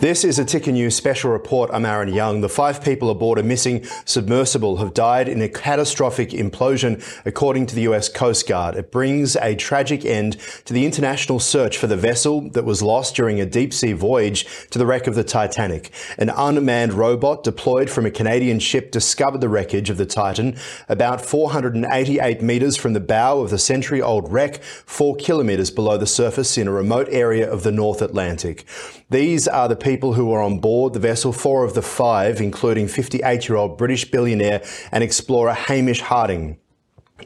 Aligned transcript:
This 0.00 0.22
is 0.22 0.38
a 0.38 0.44
Ticker 0.44 0.70
News 0.70 0.94
special 0.94 1.32
report. 1.32 1.70
I'm 1.72 1.84
Aaron 1.84 2.14
Young. 2.14 2.40
The 2.40 2.48
five 2.48 2.84
people 2.84 3.10
aboard 3.10 3.36
a 3.36 3.42
missing 3.42 3.84
submersible 4.04 4.76
have 4.76 4.94
died 4.94 5.28
in 5.28 5.42
a 5.42 5.48
catastrophic 5.48 6.30
implosion, 6.30 7.02
according 7.26 7.66
to 7.66 7.74
the 7.74 7.80
US 7.88 8.08
Coast 8.08 8.46
Guard. 8.46 8.76
It 8.76 8.92
brings 8.92 9.34
a 9.34 9.56
tragic 9.56 10.04
end 10.04 10.36
to 10.66 10.72
the 10.72 10.86
international 10.86 11.40
search 11.40 11.76
for 11.76 11.88
the 11.88 11.96
vessel 11.96 12.48
that 12.50 12.64
was 12.64 12.80
lost 12.80 13.16
during 13.16 13.40
a 13.40 13.46
deep 13.46 13.74
sea 13.74 13.92
voyage 13.92 14.46
to 14.70 14.78
the 14.78 14.86
wreck 14.86 15.08
of 15.08 15.16
the 15.16 15.24
Titanic. 15.24 15.90
An 16.16 16.30
unmanned 16.30 16.92
robot 16.92 17.42
deployed 17.42 17.90
from 17.90 18.06
a 18.06 18.12
Canadian 18.12 18.60
ship 18.60 18.92
discovered 18.92 19.40
the 19.40 19.48
wreckage 19.48 19.90
of 19.90 19.96
the 19.96 20.06
Titan 20.06 20.56
about 20.88 21.20
488 21.20 22.40
metres 22.40 22.76
from 22.76 22.92
the 22.92 23.00
bow 23.00 23.40
of 23.40 23.50
the 23.50 23.58
century 23.58 24.00
old 24.00 24.32
wreck, 24.32 24.62
four 24.62 25.16
kilometres 25.16 25.72
below 25.72 25.98
the 25.98 26.06
surface 26.06 26.56
in 26.56 26.68
a 26.68 26.72
remote 26.72 27.08
area 27.10 27.50
of 27.50 27.64
the 27.64 27.72
North 27.72 28.00
Atlantic. 28.00 28.64
These 29.10 29.48
are 29.48 29.68
the 29.68 29.87
people 29.88 30.12
who 30.12 30.26
were 30.26 30.42
on 30.42 30.58
board 30.58 30.92
the 30.92 30.98
vessel, 30.98 31.32
four 31.32 31.64
of 31.64 31.72
the 31.72 31.80
five, 31.80 32.42
including 32.42 32.86
58 32.86 33.48
year 33.48 33.56
old 33.56 33.78
British 33.78 34.04
billionaire 34.10 34.62
and 34.92 35.02
explorer 35.02 35.54
Hamish 35.54 36.02
Harding. 36.02 36.58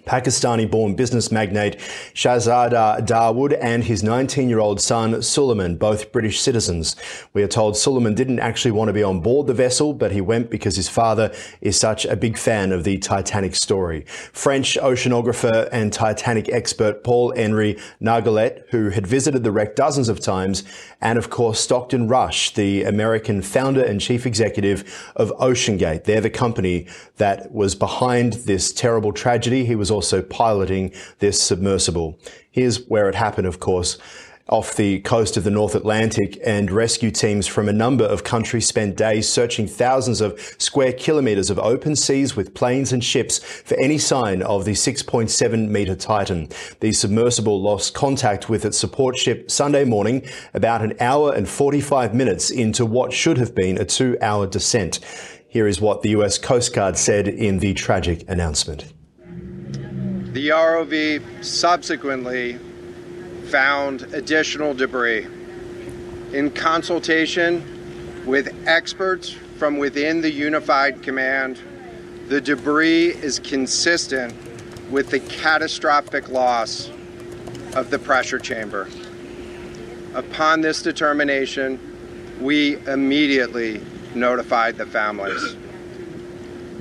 Pakistani 0.07 0.69
born 0.69 0.95
business 0.95 1.31
magnate 1.31 1.79
Shahzada 2.15 3.07
Dawood 3.07 3.57
and 3.61 3.85
his 3.85 4.03
19 4.03 4.49
year 4.49 4.59
old 4.59 4.81
son 4.81 5.13
Suleman, 5.15 5.79
both 5.79 6.11
British 6.11 6.41
citizens. 6.41 6.97
We 7.33 7.43
are 7.43 7.49
told 7.49 7.75
Suleman 7.75 8.17
didn't 8.17 8.41
actually 8.41 8.73
want 8.73 8.89
to 8.89 8.93
be 8.93 9.03
on 9.03 9.21
board 9.21 9.47
the 9.47 9.55
vessel, 9.55 9.95
but 9.95 10.11
he 10.11 10.21
went 10.21 10.51
because 10.51 10.75
his 10.77 10.89
father 10.89 11.33
is 11.61 11.79
such 11.79 12.05
a 12.05 12.17
big 12.17 12.37
fan 12.37 12.73
of 12.73 12.83
the 12.83 12.99
Titanic 12.99 13.55
story. 13.55 14.05
French 14.33 14.77
oceanographer 14.81 15.69
and 15.71 15.93
Titanic 15.93 16.49
expert 16.49 17.05
Paul 17.05 17.33
Henri 17.37 17.79
Nargeolet, 18.01 18.65
who 18.71 18.91
had 18.91 19.07
visited 19.07 19.45
the 19.45 19.53
wreck 19.53 19.77
dozens 19.77 20.09
of 20.09 20.21
times, 20.21 20.65
and 21.01 21.17
of 21.17 21.31
course 21.31 21.61
Stockton 21.61 22.09
Rush, 22.09 22.55
the 22.55 22.83
American 22.83 23.41
founder 23.41 23.83
and 23.83 24.01
chief 24.01 24.27
executive 24.27 25.13
of 25.15 25.31
OceanGate. 25.39 26.05
They're 26.05 26.21
the 26.21 26.31
company 26.31 26.87
that 27.19 27.53
was 27.53 27.77
behind 27.77 28.33
this 28.33 28.73
terrible 28.73 29.13
tragedy. 29.13 29.65
He 29.65 29.77
was 29.77 29.92
also 29.93 30.23
piloting 30.23 30.93
this 31.21 31.41
submersible. 31.41 32.19
Here's 32.51 32.85
where 32.87 33.09
it 33.09 33.15
happened, 33.15 33.47
of 33.47 33.61
course 33.61 33.99
off 34.53 34.77
the 34.77 35.01
coast 35.01 35.39
of 35.39 35.45
the 35.45 35.51
North 35.51 35.75
Atlantic, 35.75 36.39
and 36.45 36.71
rescue 36.71 37.11
teams 37.11 37.47
from 37.47 37.69
a 37.69 37.73
number 37.73 38.05
of 38.05 38.23
countries 38.23 38.67
spent 38.67 38.97
days 38.97 39.27
searching 39.27 39.67
thousands 39.67 40.21
of 40.21 40.39
square 40.59 40.93
kilometres 40.93 41.49
of 41.49 41.59
open 41.59 41.97
seas 41.97 42.37
with 42.37 42.53
planes 42.53 42.93
and 42.93 43.03
ships 43.03 43.39
for 43.39 43.79
any 43.81 43.97
sign 43.97 44.43
of 44.43 44.67
the 44.67 44.73
6.7 44.73 45.69
metre 45.69 45.95
Titan. 45.95 46.49
The 46.81 46.93
submersible 46.93 47.63
lost 47.63 47.95
contact 47.95 48.51
with 48.51 48.67
its 48.67 48.79
support 48.79 49.17
ship 49.17 49.51
Sunday 49.51 49.85
morning, 49.85 50.23
about 50.53 50.83
an 50.83 50.95
hour 51.01 51.33
and 51.33 51.49
45 51.49 52.15
minutes 52.15 52.51
into 52.51 52.85
what 52.85 53.13
should 53.13 53.39
have 53.39 53.55
been 53.55 53.79
a 53.79 53.87
two 53.87 54.19
hour 54.21 54.47
descent. 54.47 55.01
Here 55.49 55.67
is 55.67 55.81
what 55.81 56.03
the 56.03 56.11
US 56.11 56.37
Coast 56.37 56.75
Guard 56.75 56.99
said 56.99 57.27
in 57.29 57.61
the 57.61 57.75
tragic 57.75 58.29
announcement. 58.29 58.93
The 60.33 60.49
ROV 60.49 61.45
subsequently 61.45 62.59
found 63.51 64.03
additional 64.15 64.73
debris. 64.73 65.27
In 66.33 66.51
consultation 66.51 68.25
with 68.25 68.49
experts 68.67 69.29
from 69.59 69.77
within 69.77 70.23
the 70.23 70.31
Unified 70.33 71.03
Command, 71.03 71.61
the 72.29 72.41
debris 72.41 73.09
is 73.09 73.41
consistent 73.41 74.33
with 74.91 75.11
the 75.11 75.21
catastrophic 75.21 76.31
loss 76.31 76.89
of 77.77 77.91
the 77.91 77.99
pressure 77.99 78.39
chamber. 78.39 78.89
Upon 80.15 80.63
this 80.63 80.81
determination, 80.81 81.79
we 82.41 82.79
immediately 82.87 83.83
notified 84.15 84.79
the 84.79 84.87
families. 84.87 85.57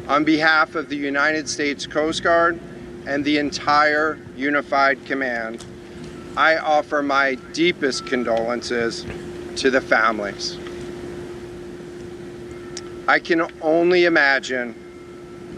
On 0.07 0.23
behalf 0.23 0.75
of 0.75 0.87
the 0.87 0.95
United 0.95 1.49
States 1.49 1.85
Coast 1.85 2.23
Guard 2.23 2.57
and 3.05 3.25
the 3.25 3.37
entire 3.37 4.19
Unified 4.35 5.05
Command, 5.05 5.65
I 6.37 6.57
offer 6.57 7.01
my 7.01 7.35
deepest 7.53 8.05
condolences 8.05 9.05
to 9.57 9.69
the 9.69 9.81
families. 9.81 10.57
I 13.07 13.19
can 13.19 13.47
only 13.61 14.05
imagine 14.05 14.73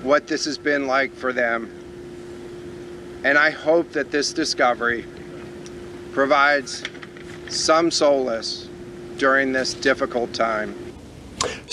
what 0.01 0.27
this 0.27 0.45
has 0.45 0.57
been 0.57 0.87
like 0.87 1.13
for 1.13 1.31
them, 1.31 1.69
and 3.23 3.37
I 3.37 3.51
hope 3.51 3.91
that 3.91 4.11
this 4.11 4.33
discovery 4.33 5.05
provides 6.11 6.83
some 7.49 7.91
solace 7.91 8.67
during 9.17 9.51
this 9.51 9.73
difficult 9.73 10.33
time. 10.33 10.82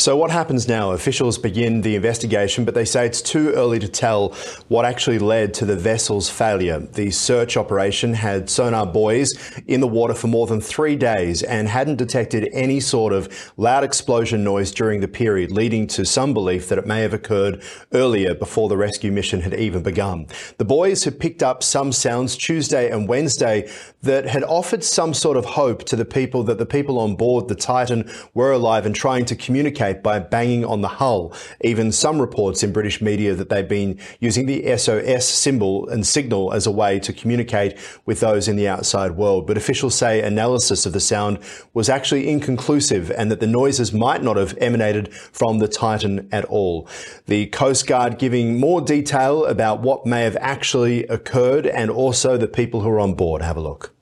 So, 0.00 0.16
what 0.16 0.30
happens 0.30 0.66
now? 0.66 0.92
Officials 0.92 1.36
begin 1.36 1.82
the 1.82 1.94
investigation, 1.94 2.64
but 2.64 2.72
they 2.72 2.86
say 2.86 3.04
it's 3.04 3.20
too 3.20 3.50
early 3.50 3.78
to 3.80 3.86
tell 3.86 4.30
what 4.68 4.86
actually 4.86 5.18
led 5.18 5.52
to 5.54 5.66
the 5.66 5.76
vessel's 5.76 6.30
failure. 6.30 6.78
The 6.78 7.10
search 7.10 7.58
operation 7.58 8.14
had 8.14 8.48
sonar 8.48 8.86
buoys 8.86 9.34
in 9.66 9.82
the 9.82 9.86
water 9.86 10.14
for 10.14 10.26
more 10.26 10.46
than 10.46 10.62
three 10.62 10.96
days 10.96 11.42
and 11.42 11.68
hadn't 11.68 11.96
detected 11.96 12.48
any 12.54 12.80
sort 12.80 13.12
of 13.12 13.52
loud 13.58 13.84
explosion 13.84 14.42
noise 14.42 14.70
during 14.70 15.02
the 15.02 15.06
period, 15.06 15.50
leading 15.50 15.86
to 15.88 16.06
some 16.06 16.32
belief 16.32 16.70
that 16.70 16.78
it 16.78 16.86
may 16.86 17.02
have 17.02 17.12
occurred 17.12 17.62
earlier 17.92 18.34
before 18.34 18.70
the 18.70 18.78
rescue 18.78 19.12
mission 19.12 19.42
had 19.42 19.52
even 19.52 19.82
begun. 19.82 20.26
The 20.56 20.64
buoys 20.64 21.04
had 21.04 21.20
picked 21.20 21.42
up 21.42 21.62
some 21.62 21.92
sounds 21.92 22.38
Tuesday 22.38 22.90
and 22.90 23.06
Wednesday 23.06 23.70
that 24.00 24.26
had 24.26 24.44
offered 24.44 24.82
some 24.82 25.12
sort 25.12 25.36
of 25.36 25.44
hope 25.44 25.84
to 25.84 25.94
the 25.94 26.06
people 26.06 26.42
that 26.44 26.56
the 26.56 26.64
people 26.64 26.98
on 26.98 27.16
board 27.16 27.48
the 27.48 27.54
Titan 27.54 28.10
were 28.32 28.52
alive 28.52 28.86
and 28.86 28.94
trying 28.94 29.26
to 29.26 29.36
communicate 29.36 29.89
communicate 29.90 30.02
by 30.02 30.18
banging 30.18 30.64
on 30.64 30.80
the 30.80 30.88
hull. 30.88 31.32
Even 31.62 31.92
some 31.92 32.20
reports 32.20 32.62
in 32.62 32.72
British 32.72 33.00
media 33.00 33.34
that 33.34 33.48
they've 33.48 33.68
been 33.68 33.98
using 34.20 34.46
the 34.46 34.76
SOS 34.76 35.26
symbol 35.26 35.88
and 35.88 36.06
signal 36.06 36.52
as 36.52 36.66
a 36.66 36.70
way 36.70 37.00
to 37.00 37.12
communicate 37.12 37.76
with 38.06 38.20
those 38.20 38.48
in 38.48 38.56
the 38.56 38.68
outside 38.68 39.12
world. 39.12 39.46
But 39.46 39.56
officials 39.56 39.94
say 39.94 40.22
analysis 40.22 40.86
of 40.86 40.92
the 40.92 41.00
sound 41.00 41.38
was 41.74 41.88
actually 41.88 42.28
inconclusive 42.28 43.10
and 43.10 43.30
that 43.30 43.40
the 43.40 43.46
noises 43.46 43.92
might 43.92 44.22
not 44.22 44.36
have 44.36 44.56
emanated 44.58 45.12
from 45.12 45.58
the 45.58 45.68
Titan 45.68 46.28
at 46.32 46.44
all. 46.46 46.88
The 47.26 47.46
Coast 47.46 47.86
Guard 47.86 48.18
giving 48.18 48.58
more 48.58 48.80
detail 48.80 49.44
about 49.46 49.80
what 49.82 50.06
may 50.06 50.22
have 50.24 50.36
actually 50.40 51.06
occurred 51.08 51.66
and 51.66 51.90
also 51.90 52.36
the 52.36 52.48
people 52.48 52.80
who 52.80 52.88
are 52.90 53.00
on 53.00 53.14
board. 53.14 53.42
Have 53.42 53.56
a 53.56 53.60
look. 53.60 53.92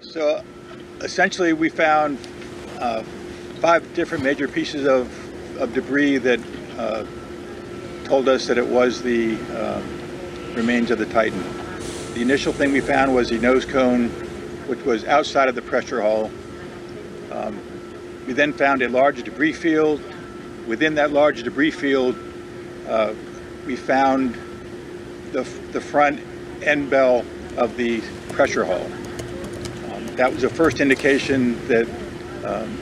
So, 0.00 0.42
essentially, 1.00 1.52
we 1.52 1.68
found 1.68 2.18
uh, 2.80 3.02
five 3.64 3.82
different 3.94 4.22
major 4.22 4.46
pieces 4.46 4.86
of, 4.86 5.08
of 5.58 5.72
debris 5.72 6.18
that 6.18 6.40
uh, 6.78 7.04
told 8.04 8.28
us 8.28 8.46
that 8.46 8.58
it 8.58 8.66
was 8.66 9.02
the 9.02 9.36
uh, 9.56 9.82
remains 10.54 10.90
of 10.90 10.98
the 10.98 11.06
Titan. 11.06 11.42
The 12.14 12.22
initial 12.22 12.52
thing 12.52 12.72
we 12.72 12.80
found 12.80 13.14
was 13.14 13.30
the 13.30 13.38
nose 13.38 13.64
cone, 13.64 14.08
which 14.68 14.82
was 14.84 15.04
outside 15.04 15.48
of 15.48 15.54
the 15.54 15.62
pressure 15.62 16.00
hull. 16.02 16.30
Um, 17.32 17.58
we 18.26 18.32
then 18.32 18.52
found 18.52 18.82
a 18.82 18.88
large 18.88 19.22
debris 19.22 19.52
field. 19.52 20.00
Within 20.66 20.94
that 20.94 21.12
large 21.12 21.42
debris 21.42 21.72
field, 21.72 22.16
uh, 22.88 23.14
we 23.66 23.76
found 23.76 24.38
the, 25.32 25.42
the 25.72 25.80
front 25.80 26.20
end 26.62 26.88
bell 26.90 27.24
of 27.56 27.76
the 27.76 28.00
pressure 28.30 28.64
hull. 28.64 28.84
Um, 29.92 30.06
that 30.16 30.32
was 30.32 30.42
the 30.42 30.48
first 30.48 30.80
indication 30.80 31.66
that 31.68 31.88
um, 32.44 32.78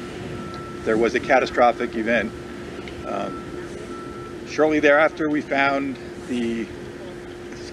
there 0.85 0.97
was 0.97 1.15
a 1.15 1.21
catastrophic 1.21 1.95
event. 1.97 2.33
Um, 3.07 4.47
shortly 4.47 4.81
thereafter, 4.81 5.29
we 5.29 5.41
found 5.41 5.97
the 6.29 6.67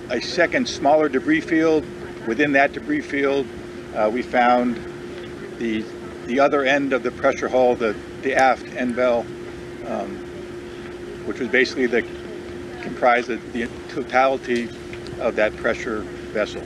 a 0.09 0.21
second 0.21 0.68
smaller 0.68 1.09
debris 1.09 1.42
field. 1.42 1.86
Within 2.27 2.51
that 2.53 2.74
debris 2.74 3.01
field, 3.01 3.48
uh, 3.95 4.09
we 4.12 4.21
found 4.21 4.80
the 5.57 5.83
the 6.25 6.39
other 6.39 6.63
end 6.63 6.94
of 6.94 7.03
the 7.03 7.12
pressure 7.12 7.48
hull, 7.48 7.75
the 7.75 7.95
the 8.21 8.36
aft 8.36 8.65
end 8.75 8.95
bell, 8.95 9.25
um, 9.88 10.18
which 11.25 11.39
was 11.39 11.50
basically 11.50 11.86
the 11.86 12.03
comprised 12.81 13.30
of 13.30 13.53
the 13.53 13.68
totality 13.89 14.69
of 15.19 15.36
that 15.36 15.56
pressure 15.57 16.01
vessel. 16.33 16.63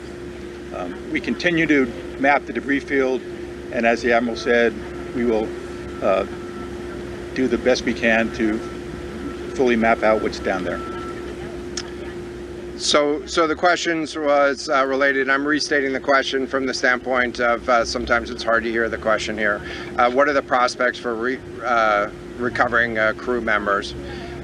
Um, 0.75 1.11
we 1.11 1.19
continue 1.19 1.65
to 1.67 1.85
map 2.19 2.45
the 2.45 2.53
debris 2.53 2.79
field, 2.79 3.21
and 3.71 3.85
as 3.85 4.01
the 4.01 4.13
admiral 4.13 4.35
said, 4.35 4.73
we 5.15 5.25
will 5.25 5.47
uh, 6.03 6.25
do 7.33 7.47
the 7.47 7.57
best 7.57 7.83
we 7.83 7.93
can 7.93 8.31
to 8.35 8.57
fully 9.55 9.75
map 9.75 10.03
out 10.03 10.21
what's 10.21 10.39
down 10.39 10.63
there. 10.63 10.79
So, 12.77 13.25
so 13.27 13.47
the 13.47 13.55
questions 13.55 14.17
was 14.17 14.67
uh, 14.67 14.85
related. 14.85 15.29
I'm 15.29 15.47
restating 15.47 15.93
the 15.93 15.99
question 15.99 16.47
from 16.47 16.65
the 16.65 16.73
standpoint 16.73 17.39
of 17.39 17.67
uh, 17.69 17.85
sometimes 17.85 18.29
it's 18.29 18.43
hard 18.43 18.63
to 18.63 18.71
hear 18.71 18.89
the 18.89 18.97
question 18.97 19.37
here. 19.37 19.61
Uh, 19.95 20.11
what 20.11 20.27
are 20.27 20.33
the 20.33 20.41
prospects 20.41 20.97
for 20.97 21.15
re, 21.15 21.39
uh, 21.63 22.09
recovering 22.37 22.97
uh, 22.97 23.13
crew 23.15 23.41
members? 23.41 23.93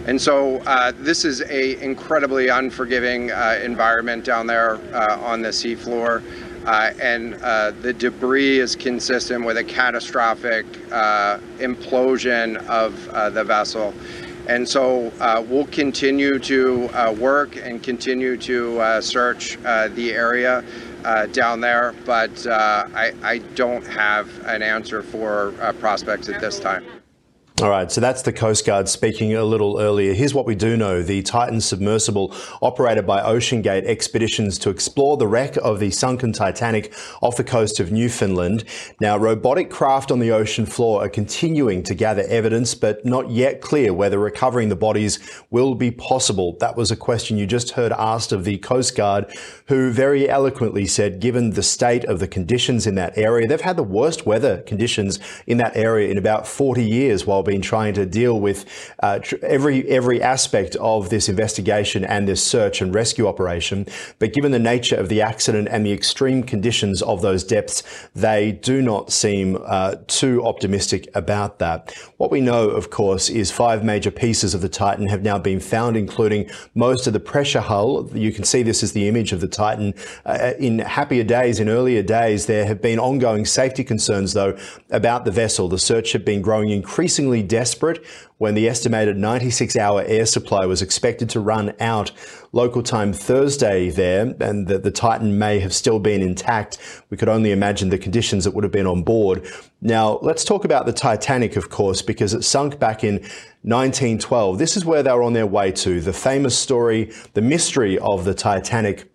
And 0.05 0.21
so 0.21 0.57
uh, 0.59 0.93
this 0.95 1.25
is 1.25 1.41
a 1.41 1.83
incredibly 1.83 2.49
unforgiving 2.49 3.29
environment 3.29 4.23
down 4.23 4.47
there 4.47 4.75
on 5.21 5.41
the 5.41 5.49
seafloor. 5.49 6.23
Uh, 6.69 6.93
and 7.01 7.33
uh, 7.41 7.71
the 7.81 7.91
debris 7.91 8.59
is 8.59 8.75
consistent 8.75 9.43
with 9.43 9.57
a 9.57 9.63
catastrophic 9.63 10.67
uh, 10.91 11.39
implosion 11.57 12.57
of 12.67 13.09
uh, 13.09 13.27
the 13.31 13.43
vessel. 13.43 13.91
And 14.47 14.69
so 14.69 15.11
uh, 15.19 15.43
we'll 15.49 15.65
continue 15.65 16.37
to 16.37 16.87
uh, 16.89 17.11
work 17.13 17.55
and 17.55 17.81
continue 17.81 18.37
to 18.37 19.01
search 19.01 19.57
the 19.57 20.13
area 20.13 20.63
down 21.31 21.59
there, 21.59 21.95
but 22.05 22.45
I, 22.45 23.13
I, 23.23 23.39
don't 23.55 23.85
have 23.87 24.29
an 24.45 24.61
answer 24.61 25.01
for 25.01 25.53
prospects 25.79 26.29
at 26.29 26.39
this 26.39 26.59
time. 26.59 26.98
All 27.61 27.69
right, 27.69 27.91
so 27.91 27.99
that's 27.99 28.21
the 28.21 28.31
Coast 28.31 28.65
Guard 28.65 28.87
speaking 28.87 29.35
a 29.35 29.43
little 29.43 29.81
earlier. 29.81 30.13
Here's 30.13 30.33
what 30.33 30.45
we 30.45 30.55
do 30.55 30.77
know. 30.77 31.03
The 31.03 31.21
Titan 31.21 31.59
submersible 31.59 32.33
operated 32.61 33.05
by 33.05 33.21
OceanGate 33.21 33.83
Expeditions 33.83 34.57
to 34.59 34.69
explore 34.69 35.17
the 35.17 35.27
wreck 35.27 35.57
of 35.57 35.81
the 35.81 35.91
sunken 35.91 36.31
Titanic 36.31 36.93
off 37.21 37.35
the 37.35 37.43
coast 37.43 37.81
of 37.81 37.91
Newfoundland. 37.91 38.63
Now, 39.01 39.17
robotic 39.17 39.69
craft 39.69 40.09
on 40.09 40.19
the 40.19 40.31
ocean 40.31 40.65
floor 40.65 41.03
are 41.03 41.09
continuing 41.09 41.83
to 41.83 41.93
gather 41.93 42.23
evidence, 42.29 42.75
but 42.75 43.03
not 43.03 43.29
yet 43.29 43.59
clear 43.59 43.93
whether 43.93 44.19
recovering 44.19 44.69
the 44.69 44.77
bodies 44.77 45.19
will 45.49 45.75
be 45.75 45.91
possible. 45.91 46.55
That 46.61 46.77
was 46.77 46.91
a 46.91 46.95
question 46.95 47.37
you 47.37 47.45
just 47.45 47.71
heard 47.71 47.91
asked 47.91 48.31
of 48.31 48.45
the 48.45 48.57
Coast 48.59 48.95
Guard, 48.95 49.35
who 49.65 49.91
very 49.91 50.29
eloquently 50.29 50.85
said, 50.85 51.19
given 51.19 51.49
the 51.49 51.63
state 51.63 52.05
of 52.05 52.19
the 52.21 52.27
conditions 52.27 52.87
in 52.87 52.95
that 52.95 53.17
area, 53.17 53.49
they've 53.49 53.59
had 53.59 53.75
the 53.75 53.83
worst 53.83 54.25
weather 54.25 54.61
conditions 54.61 55.19
in 55.45 55.57
that 55.57 55.75
area 55.75 56.09
in 56.09 56.17
about 56.17 56.47
40 56.47 56.85
years 56.85 57.25
while 57.25 57.48
been 57.49 57.61
trying 57.61 57.93
to 57.95 58.05
deal 58.05 58.39
with 58.39 58.59
uh, 59.01 59.17
tr- 59.19 59.35
every 59.41 59.77
every 59.89 60.21
aspect 60.21 60.75
of 60.75 61.09
this 61.09 61.27
investigation 61.29 62.05
and 62.05 62.27
this 62.27 62.41
search 62.43 62.81
and 62.81 62.93
rescue 62.93 63.25
operation. 63.27 63.85
But 64.19 64.33
given 64.33 64.51
the 64.51 64.65
nature 64.73 64.97
of 65.03 65.09
the 65.09 65.21
accident 65.21 65.67
and 65.71 65.85
the 65.85 65.91
extreme 65.91 66.43
conditions 66.43 67.01
of 67.01 67.21
those 67.21 67.43
depths, 67.43 67.83
they 68.13 68.51
do 68.51 68.81
not 68.81 69.11
seem 69.11 69.57
uh, 69.65 69.95
too 70.07 70.35
optimistic 70.45 71.01
about 71.15 71.59
that. 71.59 71.79
What 72.17 72.31
we 72.31 72.41
know, 72.41 72.69
of 72.69 72.89
course, 72.89 73.29
is 73.29 73.51
five 73.51 73.83
major 73.83 74.11
pieces 74.11 74.53
of 74.53 74.61
the 74.61 74.69
Titan 74.69 75.07
have 75.07 75.23
now 75.23 75.39
been 75.39 75.59
found, 75.59 75.97
including 75.97 76.49
most 76.75 77.07
of 77.07 77.13
the 77.13 77.19
pressure 77.19 77.61
hull. 77.61 78.09
You 78.13 78.31
can 78.31 78.43
see 78.43 78.63
this 78.63 78.83
is 78.83 78.93
the 78.93 79.07
image 79.07 79.31
of 79.33 79.41
the 79.41 79.47
Titan. 79.47 79.93
Uh, 80.25 80.53
in 80.59 80.79
happier 80.79 81.23
days, 81.23 81.59
in 81.59 81.67
earlier 81.69 82.03
days, 82.03 82.45
there 82.45 82.65
have 82.65 82.81
been 82.81 82.99
ongoing 82.99 83.45
safety 83.45 83.83
concerns, 83.83 84.33
though, 84.33 84.57
about 84.91 85.25
the 85.25 85.31
vessel. 85.31 85.67
The 85.67 85.79
search 85.79 86.11
had 86.11 86.23
been 86.23 86.41
growing 86.41 86.69
increasingly 86.69 87.38
desperate 87.43 88.05
when 88.37 88.55
the 88.55 88.67
estimated 88.67 89.17
96 89.17 89.75
hour 89.75 90.03
air 90.05 90.25
supply 90.25 90.65
was 90.65 90.81
expected 90.81 91.29
to 91.31 91.39
run 91.39 91.73
out 91.79 92.11
local 92.51 92.81
time 92.81 93.13
Thursday 93.13 93.89
there, 93.89 94.35
and 94.39 94.67
that 94.67 94.83
the 94.83 94.91
Titan 94.91 95.37
may 95.37 95.59
have 95.59 95.73
still 95.73 95.99
been 95.99 96.21
intact. 96.21 96.77
We 97.09 97.17
could 97.17 97.29
only 97.29 97.51
imagine 97.51 97.89
the 97.89 97.97
conditions 97.97 98.43
that 98.43 98.51
would 98.51 98.63
have 98.63 98.71
been 98.71 98.87
on 98.87 99.03
board. 99.03 99.45
Now, 99.81 100.19
let's 100.21 100.43
talk 100.43 100.65
about 100.65 100.85
the 100.85 100.93
Titanic, 100.93 101.55
of 101.55 101.69
course, 101.69 102.01
because 102.01 102.33
it 102.33 102.43
sunk 102.43 102.79
back 102.79 103.03
in 103.03 103.15
1912. 103.63 104.57
This 104.57 104.77
is 104.77 104.85
where 104.85 105.03
they 105.03 105.11
were 105.11 105.23
on 105.23 105.33
their 105.33 105.45
way 105.45 105.71
to. 105.73 106.01
The 106.01 106.13
famous 106.13 106.57
story, 106.57 107.11
the 107.33 107.41
mystery 107.41 107.99
of 107.99 108.25
the 108.25 108.33
Titanic 108.33 109.08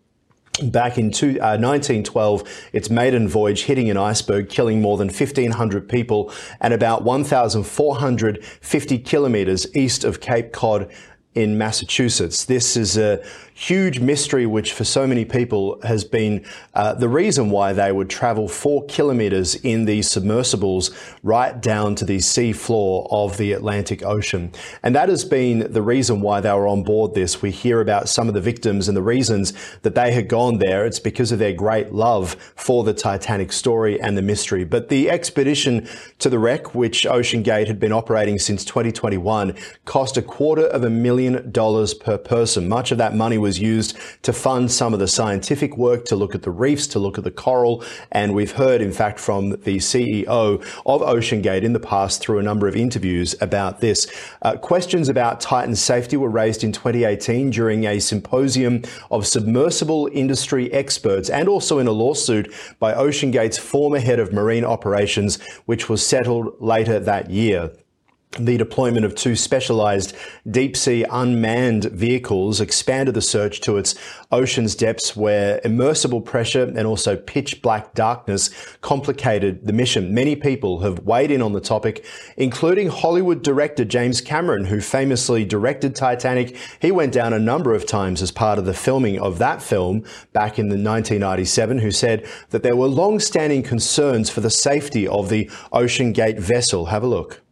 Back 0.63 0.99
in 0.99 1.11
two, 1.11 1.31
uh, 1.41 1.59
1912, 1.59 2.45
its 2.73 2.89
maiden 2.89 3.27
voyage 3.27 3.65
hitting 3.65 3.91
an 3.91 3.97
iceberg, 3.97 4.49
killing 4.49 4.81
more 4.81 4.97
than 4.97 5.09
1,500 5.09 5.89
people 5.89 6.33
and 6.61 6.73
about 6.73 7.03
1,450 7.03 8.99
kilometers 9.01 9.67
east 9.75 10.05
of 10.05 10.21
Cape 10.21 10.53
Cod 10.53 10.89
in 11.35 11.59
Massachusetts. 11.59 12.45
This 12.45 12.77
is 12.77 12.97
a 12.97 13.23
huge 13.55 14.01
mystery, 14.01 14.47
which 14.47 14.73
for 14.73 14.83
so 14.83 15.07
many 15.07 15.25
people 15.25 15.81
has 15.83 16.05
been 16.05 16.45
uh, 16.75 16.93
the 16.93 17.09
reason 17.09 17.51
why 17.51 17.73
they 17.73 17.93
would 17.93 18.11
travel 18.11 18.49
four 18.49 18.85
kilometers 18.87 19.55
in 19.57 19.85
these 19.85 20.11
submersibles 20.11 20.91
right 21.23 21.61
down 21.61 21.95
to 21.95 22.05
the 22.05 22.19
sea 22.19 22.53
floor 22.53 23.07
of 23.11 23.37
the 23.37 23.53
Atlantic 23.53 24.05
Ocean. 24.05 24.53
And 24.83 24.95
that 24.97 25.09
has 25.09 25.25
been 25.25 25.73
the 25.73 25.83
reason 25.83 26.21
why 26.21 26.41
they 26.41 26.53
were 26.53 26.67
on 26.67 26.83
board 26.83 27.15
this. 27.15 27.43
We 27.43 27.53
hear 27.53 27.81
about 27.81 28.09
some 28.09 28.27
of 28.27 28.35
the 28.35 28.41
victims 28.41 28.89
and 28.89 28.97
the 28.97 29.03
reasons 29.03 29.53
that 29.83 29.95
they 29.95 30.13
had 30.13 30.29
gone 30.29 30.59
there. 30.59 30.85
It's 30.85 30.99
because 30.99 31.31
of 31.31 31.39
their 31.39 31.53
great 31.53 31.93
love 31.93 32.35
for 32.57 32.83
the 32.83 32.95
Titanic 32.95 33.53
story 33.53 34.01
and 34.01 34.19
the 34.19 34.23
mystery. 34.23 34.65
But 34.65 34.89
the 34.89 35.11
expedition 35.11 35.89
to 36.19 36.29
the 36.29 36.41
wreck, 36.41 36.75
which 36.75 37.05
OceanGate 37.05 37.69
had 37.69 37.79
been 37.79 37.93
operating 37.93 38.39
since 38.41 38.65
2021, 38.65 39.55
cost 39.85 40.17
a 40.17 40.23
quarter 40.23 40.67
of 40.67 40.83
a 40.83 40.91
million 40.91 41.24
dollars 41.33 41.95
per 41.95 42.19
person. 42.19 42.69
Much 42.69 42.93
of 42.93 42.99
that 42.99 43.15
money 43.15 43.39
was 43.39 43.59
used 43.59 43.97
to 44.23 44.33
fund 44.33 44.71
some 44.71 44.93
of 44.93 45.01
the 45.01 45.09
scientific 45.09 45.77
work, 45.77 46.05
to 46.07 46.17
look 46.17 46.35
at 46.35 46.43
the 46.43 46.51
reefs, 46.51 46.87
to 46.89 46.99
look 46.99 47.19
at 47.19 47.25
the 47.25 47.31
coral. 47.31 47.85
And 48.13 48.35
we've 48.35 48.53
heard, 48.53 48.81
in 48.81 48.93
fact, 48.93 49.19
from 49.19 49.51
the 49.51 49.77
CEO 49.79 50.27
of 50.87 51.01
OceanGate 51.01 51.63
in 51.63 51.73
the 51.73 51.81
past 51.81 52.21
through 52.21 52.39
a 52.39 52.43
number 52.43 52.69
of 52.69 52.77
interviews 52.77 53.35
about 53.41 53.81
this. 53.81 54.07
Uh, 54.43 54.57
questions 54.57 55.09
about 55.09 55.41
Titan 55.41 55.77
safety 55.77 56.17
were 56.17 56.31
raised 56.31 56.65
in 56.65 56.73
2018 56.73 57.51
during 57.51 57.85
a 57.85 57.99
symposium 57.99 58.83
of 59.11 59.27
submersible 59.27 60.09
industry 60.13 60.73
experts 60.73 61.31
and 61.31 61.49
also 61.49 61.79
in 61.79 61.87
a 61.87 61.93
lawsuit 61.93 62.53
by 62.79 62.93
OceanGate's 62.95 63.59
former 63.59 63.99
head 63.99 64.19
of 64.19 64.33
marine 64.33 64.65
operations, 64.65 65.41
which 65.67 65.89
was 65.89 66.05
settled 66.05 66.55
later 66.61 66.99
that 67.01 67.31
year 67.31 67.71
the 68.39 68.57
deployment 68.57 69.05
of 69.05 69.15
two 69.15 69.37
specialized 69.37 70.15
deep 70.51 70.77
sea 70.77 71.05
unmanned 71.11 71.85
vehicles 71.85 72.61
expanded 72.61 73.15
the 73.15 73.23
search 73.23 73.61
to 73.61 73.77
its 73.77 73.95
ocean's 74.33 74.75
depths 74.75 75.15
where 75.15 75.61
immersible 75.65 76.21
pressure 76.21 76.65
and 76.65 76.87
also 76.87 77.17
pitch 77.17 77.63
black 77.63 77.95
darkness 77.95 78.51
complicated 78.81 79.67
the 79.67 79.73
mission. 79.73 80.13
Many 80.13 80.35
people 80.35 80.81
have 80.81 81.01
weighed 81.01 81.31
in 81.31 81.43
on 81.43 81.53
the 81.53 81.61
topic, 81.61 82.05
including 82.37 82.89
Hollywood 82.89 83.43
director 83.43 83.85
James 83.85 84.21
Cameron, 84.21 84.65
who 84.65 84.81
famously 84.81 85.45
directed 85.45 85.95
Titanic. 85.95 86.57
He 86.81 86.91
went 86.91 87.13
down 87.13 87.33
a 87.33 87.39
number 87.39 87.73
of 87.73 87.87
times 87.87 88.21
as 88.21 88.33
part 88.33 88.59
of 88.59 88.65
the 88.65 88.75
filming 88.75 89.21
of 89.21 89.39
that 89.39 89.63
film 89.63 90.05
back 90.33 90.59
in 90.59 90.69
the 90.69 90.75
1997, 90.75 91.79
who 91.79 91.93
said 91.93 92.27
that 92.51 92.63
there 92.65 92.77
were 92.77 92.89
long-standing 92.89 93.63
concerns 93.63 94.29
for 94.29 94.41
the 94.41 94.51
safety 94.51 95.07
of 95.07 95.29
the 95.29 95.47
OceanGate 95.73 96.39
vessel. 96.39 96.87
Have 96.87 97.05
a 97.05 97.07
look 97.07 97.44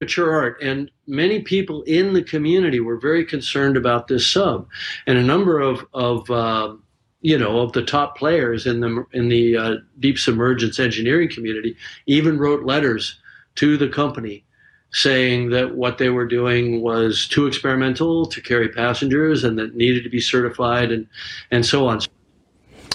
mature 0.00 0.32
art. 0.32 0.60
And 0.62 0.90
many 1.06 1.42
people 1.42 1.82
in 1.82 2.12
the 2.12 2.22
community 2.22 2.80
were 2.80 2.98
very 2.98 3.24
concerned 3.24 3.76
about 3.76 4.08
this 4.08 4.30
sub. 4.30 4.68
And 5.06 5.18
a 5.18 5.22
number 5.22 5.60
of, 5.60 5.86
of 5.94 6.30
uh, 6.30 6.74
you 7.20 7.38
know, 7.38 7.60
of 7.60 7.72
the 7.72 7.84
top 7.84 8.18
players 8.18 8.66
in 8.66 8.80
the, 8.80 9.04
in 9.12 9.28
the 9.28 9.56
uh, 9.56 9.74
deep 10.00 10.18
submergence 10.18 10.78
engineering 10.78 11.30
community 11.30 11.76
even 12.06 12.38
wrote 12.38 12.64
letters 12.64 13.18
to 13.56 13.76
the 13.76 13.88
company 13.88 14.44
saying 14.92 15.50
that 15.50 15.74
what 15.74 15.98
they 15.98 16.08
were 16.08 16.26
doing 16.26 16.80
was 16.80 17.26
too 17.26 17.46
experimental 17.46 18.26
to 18.26 18.40
carry 18.40 18.68
passengers 18.68 19.42
and 19.42 19.58
that 19.58 19.74
needed 19.74 20.04
to 20.04 20.10
be 20.10 20.20
certified 20.20 20.92
and, 20.92 21.08
and 21.50 21.66
so 21.66 21.88
on. 21.88 22.00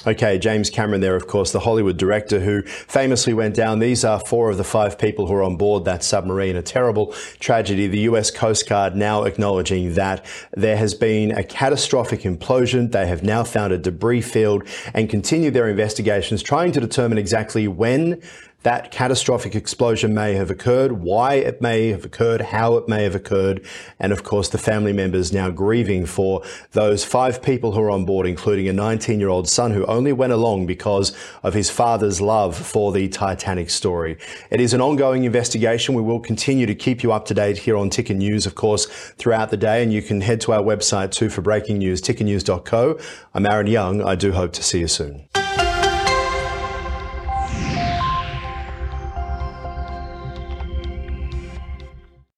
Okay, 0.07 0.39
James 0.39 0.69
Cameron 0.69 1.01
there, 1.01 1.15
of 1.15 1.27
course, 1.27 1.51
the 1.51 1.59
Hollywood 1.59 1.97
director 1.97 2.39
who 2.39 2.61
famously 2.61 3.33
went 3.33 3.53
down. 3.53 3.79
These 3.79 4.05
are 4.05 4.19
four 4.19 4.49
of 4.49 4.57
the 4.57 4.63
five 4.63 4.97
people 4.97 5.27
who 5.27 5.33
are 5.33 5.43
on 5.43 5.57
board 5.57 5.83
that 5.85 6.03
submarine. 6.03 6.55
A 6.55 6.61
terrible 6.61 7.13
tragedy. 7.39 7.85
The 7.87 7.99
US 8.01 8.31
Coast 8.31 8.67
Guard 8.69 8.95
now 8.95 9.23
acknowledging 9.23 9.95
that 9.95 10.25
there 10.55 10.77
has 10.77 10.93
been 10.93 11.31
a 11.31 11.43
catastrophic 11.43 12.21
implosion. 12.21 12.91
They 12.91 13.07
have 13.07 13.23
now 13.23 13.43
found 13.43 13.73
a 13.73 13.77
debris 13.77 14.21
field 14.21 14.63
and 14.93 15.09
continue 15.09 15.51
their 15.51 15.67
investigations, 15.67 16.41
trying 16.41 16.71
to 16.71 16.79
determine 16.79 17.17
exactly 17.17 17.67
when 17.67 18.21
that 18.63 18.91
catastrophic 18.91 19.55
explosion 19.55 20.13
may 20.13 20.33
have 20.33 20.51
occurred, 20.51 20.91
why 20.91 21.35
it 21.35 21.61
may 21.61 21.89
have 21.89 22.03
occurred, 22.03 22.41
how 22.41 22.75
it 22.75 22.89
may 22.89 23.03
have 23.03 23.15
occurred, 23.15 23.65
and 23.99 24.11
of 24.11 24.23
course 24.23 24.49
the 24.49 24.57
family 24.57 24.91
members 24.91 25.31
now 25.31 25.49
grieving 25.49 26.05
for 26.05 26.43
those 26.71 27.05
five 27.05 27.41
people 27.41 27.71
who 27.71 27.81
are 27.81 27.89
on 27.89 28.03
board, 28.03 28.27
including 28.27 28.67
a 28.67 28.73
19 28.73 29.19
year 29.19 29.29
old 29.29 29.47
son 29.47 29.71
who 29.71 29.85
only 29.85 30.11
went 30.11 30.33
along 30.33 30.65
because 30.65 31.15
of 31.41 31.53
his 31.53 31.69
father's 31.69 32.19
love 32.19 32.55
for 32.55 32.91
the 32.91 33.07
Titanic 33.07 33.69
story. 33.69 34.17
It 34.51 34.59
is 34.59 34.73
an 34.73 34.81
ongoing 34.81 35.23
investigation. 35.23 35.95
We 35.95 36.01
will 36.01 36.19
continue 36.19 36.65
to 36.65 36.75
keep 36.75 37.01
you 37.01 37.13
up 37.13 37.25
to 37.25 37.33
date 37.33 37.59
here 37.59 37.77
on 37.77 37.89
Ticker 37.89 38.13
News, 38.13 38.45
of 38.45 38.55
course, 38.55 38.85
throughout 39.17 39.51
the 39.51 39.57
day, 39.57 39.81
and 39.81 39.93
you 39.93 40.01
can 40.01 40.21
head 40.21 40.41
to 40.41 40.51
our 40.51 40.61
website 40.61 41.11
too 41.11 41.29
for 41.29 41.41
breaking 41.41 41.77
news, 41.77 42.01
tickernews.co. 42.01 42.99
I'm 43.33 43.45
Aaron 43.45 43.67
Young. 43.67 44.01
I 44.01 44.15
do 44.15 44.33
hope 44.33 44.51
to 44.53 44.63
see 44.63 44.79
you 44.79 44.87
soon. 44.87 45.29